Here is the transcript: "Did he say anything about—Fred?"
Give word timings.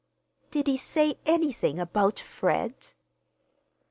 "Did 0.49 0.65
he 0.65 0.77
say 0.77 1.19
anything 1.27 1.79
about—Fred?" 1.79 2.95